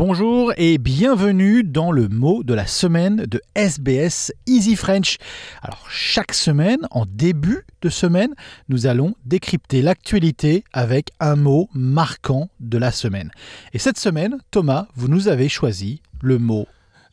bonjour 0.00 0.54
et 0.56 0.78
bienvenue 0.78 1.62
dans 1.62 1.92
le 1.92 2.08
mot 2.08 2.42
de 2.42 2.54
la 2.54 2.66
semaine 2.66 3.26
de 3.26 3.42
SBS 3.54 4.32
Easy 4.46 4.74
French. 4.74 5.18
Alors 5.60 5.84
chaque 5.90 6.32
semaine, 6.32 6.78
en 6.90 7.04
début 7.04 7.66
de 7.82 7.90
semaine, 7.90 8.30
nous 8.70 8.86
allons 8.86 9.14
décrypter 9.26 9.82
l'actualité 9.82 10.64
avec 10.72 11.10
un 11.20 11.36
mot 11.36 11.68
marquant 11.74 12.48
de 12.60 12.78
la 12.78 12.92
semaine. 12.92 13.30
Et 13.74 13.78
cette 13.78 13.98
semaine, 13.98 14.38
Thomas, 14.50 14.86
vous 14.94 15.08
nous 15.08 15.28
avez 15.28 15.50
choisi 15.50 16.00
le 16.22 16.38
mot 16.38 16.66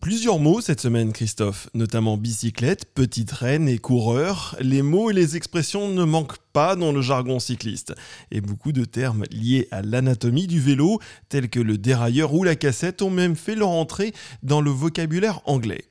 Plusieurs 0.00 0.38
mots 0.38 0.60
cette 0.60 0.80
semaine, 0.80 1.12
Christophe, 1.12 1.68
notamment 1.74 2.16
bicyclette, 2.16 2.84
petite 2.94 3.32
reine 3.32 3.68
et 3.68 3.78
coureur. 3.78 4.56
Les 4.60 4.80
mots 4.80 5.10
et 5.10 5.12
les 5.12 5.36
expressions 5.36 5.88
ne 5.88 6.04
manquent 6.04 6.38
pas 6.52 6.76
dans 6.76 6.92
le 6.92 7.02
jargon 7.02 7.40
cycliste. 7.40 7.94
Et 8.30 8.40
beaucoup 8.40 8.70
de 8.70 8.84
termes 8.84 9.24
liés 9.32 9.66
à 9.72 9.82
l'anatomie 9.82 10.46
du 10.46 10.60
vélo, 10.60 11.00
tels 11.28 11.50
que 11.50 11.58
le 11.58 11.78
dérailleur 11.78 12.32
ou 12.32 12.44
la 12.44 12.54
cassette, 12.54 13.02
ont 13.02 13.10
même 13.10 13.34
fait 13.34 13.56
leur 13.56 13.70
entrée 13.70 14.14
dans 14.44 14.60
le 14.60 14.70
vocabulaire 14.70 15.40
anglais. 15.46 15.84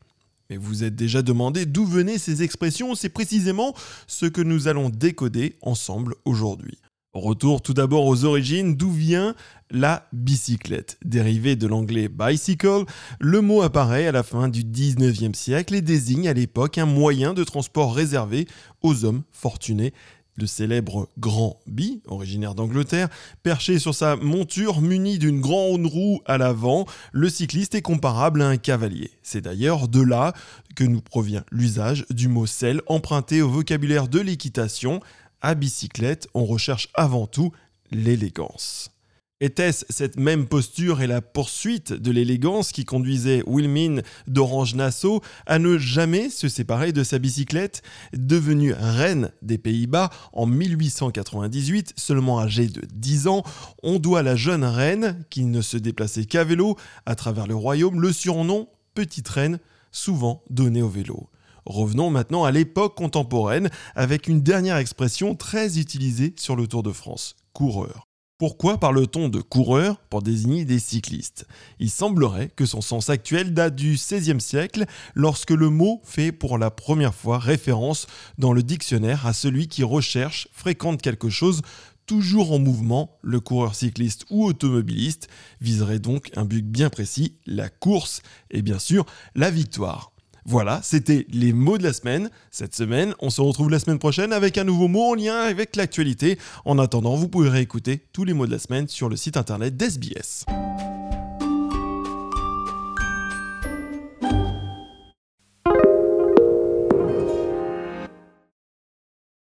Mais 0.49 0.55
vous 0.57 0.85
êtes 0.85 0.95
déjà 0.95 1.21
demandé 1.21 1.65
d'où 1.65 1.85
venaient 1.85 2.17
ces 2.17 2.43
expressions, 2.43 2.95
c'est 2.95 3.09
précisément 3.09 3.75
ce 4.07 4.25
que 4.25 4.41
nous 4.41 4.69
allons 4.69 4.89
décoder 4.89 5.57
ensemble 5.61 6.15
aujourd'hui. 6.23 6.77
Retour 7.17 7.63
tout 7.63 7.73
d'abord 7.73 8.05
aux 8.05 8.25
origines, 8.25 8.75
d'où 8.75 8.91
vient 8.91 9.33
la 9.71 10.07
bicyclette? 10.13 10.99
Dérivé 11.03 11.55
de 11.55 11.65
l'anglais 11.65 12.09
bicycle, 12.09 12.83
le 13.19 13.41
mot 13.41 13.63
apparaît 13.63 14.05
à 14.05 14.11
la 14.11 14.21
fin 14.21 14.47
du 14.47 14.63
19e 14.63 15.33
siècle 15.33 15.73
et 15.73 15.81
désigne 15.81 16.27
à 16.27 16.33
l'époque 16.33 16.77
un 16.77 16.85
moyen 16.85 17.33
de 17.33 17.43
transport 17.43 17.95
réservé 17.95 18.47
aux 18.83 19.03
hommes 19.03 19.23
fortunés. 19.31 19.93
Le 20.35 20.45
célèbre 20.45 21.09
Grand 21.17 21.59
Bi, 21.65 22.01
originaire 22.05 22.53
d'Angleterre, 22.53 23.09
perché 23.41 23.79
sur 23.79 23.95
sa 23.95 24.15
monture 24.15 24.81
muni 24.81 25.17
d'une 25.17 25.41
grande 25.41 25.87
roue 25.87 26.21
à 26.27 26.37
l'avant, 26.37 26.85
le 27.11 27.29
cycliste 27.29 27.73
est 27.73 27.81
comparable 27.81 28.43
à 28.43 28.47
un 28.49 28.57
cavalier. 28.57 29.09
C'est 29.23 29.41
d'ailleurs 29.41 29.87
de 29.87 30.01
là 30.01 30.33
que 30.75 30.83
nous 30.83 31.01
provient 31.01 31.43
l'usage 31.51 32.05
du 32.11 32.27
mot 32.27 32.45
selle 32.45 32.83
emprunté 32.85 33.41
au 33.41 33.49
vocabulaire 33.49 34.07
de 34.07 34.19
l'équitation 34.19 34.99
à 35.41 35.55
bicyclette, 35.55 36.27
on 36.33 36.45
recherche 36.45 36.89
avant 36.93 37.27
tout 37.27 37.51
l'élégance. 37.91 38.91
Était-ce 39.39 39.85
cette 39.89 40.17
même 40.17 40.47
posture 40.47 41.01
et 41.01 41.07
la 41.07 41.21
poursuite 41.21 41.93
de 41.93 42.09
l'élégance 42.09 42.71
qui 42.71 42.85
conduisait 42.85 43.43
Wilmin 43.45 44.01
d'Orange-Nassau 44.25 45.21
à 45.45 45.59
ne 45.59 45.77
jamais 45.77 46.31
se 46.31 46.49
séparer 46.49 46.91
de 46.91 47.03
sa 47.03 47.19
bicyclette 47.19 47.83
Devenue 48.13 48.73
reine 48.73 49.31
des 49.43 49.59
Pays-Bas 49.59 50.09
en 50.33 50.47
1898, 50.47 51.93
seulement 51.97 52.39
âgée 52.39 52.65
de 52.65 52.81
10 52.91 53.27
ans, 53.27 53.43
on 53.83 53.99
doit 53.99 54.19
à 54.19 54.23
la 54.23 54.35
jeune 54.35 54.63
reine, 54.63 55.23
qui 55.29 55.45
ne 55.45 55.61
se 55.61 55.77
déplaçait 55.77 56.25
qu'à 56.25 56.43
vélo 56.43 56.75
à 57.05 57.13
travers 57.13 57.45
le 57.45 57.55
royaume, 57.55 58.01
le 58.01 58.11
surnom 58.11 58.67
Petite 58.95 59.29
Reine, 59.29 59.59
souvent 59.91 60.41
donné 60.49 60.81
au 60.81 60.89
vélo. 60.89 61.29
Revenons 61.67 62.09
maintenant 62.09 62.45
à 62.45 62.51
l'époque 62.51 62.95
contemporaine 62.95 63.69
avec 63.93 64.29
une 64.29 64.41
dernière 64.41 64.77
expression 64.77 65.35
très 65.35 65.79
utilisée 65.79 66.33
sur 66.39 66.55
le 66.55 66.65
Tour 66.65 66.81
de 66.81 66.93
France, 66.93 67.35
coureur. 67.51 68.07
Pourquoi 68.37 68.79
parle-t-on 68.79 69.27
de 69.27 69.41
coureur 69.41 69.97
pour 70.09 70.21
désigner 70.21 70.63
des 70.63 70.79
cyclistes? 70.79 71.45
Il 71.79 71.89
semblerait 71.89 72.47
que 72.55 72.65
son 72.65 72.79
sens 72.79 73.09
actuel 73.09 73.53
date 73.53 73.75
du 73.75 73.95
XVIe 73.95 74.39
siècle 74.39 74.85
lorsque 75.13 75.51
le 75.51 75.69
mot 75.69 75.99
fait 76.05 76.31
pour 76.31 76.57
la 76.57 76.71
première 76.71 77.13
fois 77.13 77.37
référence 77.37 78.07
dans 78.37 78.53
le 78.53 78.63
dictionnaire 78.63 79.27
à 79.27 79.33
celui 79.33 79.67
qui 79.67 79.83
recherche, 79.83 80.47
fréquente 80.53 81.01
quelque 81.01 81.29
chose 81.29 81.63
toujours 82.05 82.53
en 82.53 82.59
mouvement, 82.59 83.17
le 83.21 83.41
coureur 83.41 83.75
cycliste 83.75 84.23
ou 84.29 84.45
automobiliste 84.45 85.27
viserait 85.59 85.99
donc 85.99 86.31
un 86.37 86.45
but 86.45 86.65
bien 86.65 86.89
précis, 86.89 87.35
la 87.45 87.67
course 87.67 88.21
et 88.51 88.61
bien 88.61 88.79
sûr 88.79 89.05
la 89.35 89.51
victoire. 89.51 90.13
Voilà, 90.49 90.79
c'était 90.81 91.25
les 91.29 91.51
mots 91.51 91.77
de 91.77 91.83
la 91.83 91.91
semaine. 91.91 92.29
Cette 92.51 92.73
semaine, 92.73 93.13
on 93.19 93.29
se 93.29 93.41
retrouve 93.41 93.69
la 93.69 93.79
semaine 93.79 93.99
prochaine 93.99 94.31
avec 94.31 94.57
un 94.57 94.63
nouveau 94.63 94.87
mot 94.87 95.11
en 95.11 95.13
lien 95.13 95.35
avec 95.41 95.75
l'actualité. 95.75 96.39
En 96.63 96.79
attendant, 96.79 97.15
vous 97.15 97.27
pouvez 97.27 97.49
réécouter 97.49 98.05
tous 98.13 98.23
les 98.23 98.33
mots 98.33 98.47
de 98.47 98.51
la 98.51 98.59
semaine 98.59 98.87
sur 98.87 99.09
le 99.09 99.17
site 99.17 99.35
internet 99.35 99.75
d'SBS. 99.75 100.45